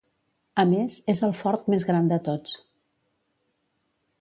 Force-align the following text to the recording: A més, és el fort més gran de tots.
A 0.63 0.63
més, 0.69 0.95
és 1.13 1.21
el 1.27 1.35
fort 1.41 1.69
més 1.73 1.85
gran 1.91 2.09
de 2.13 2.19
tots. 2.31 2.57